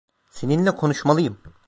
Seninle 0.31 0.75
konuşmalıyım. 0.75 1.37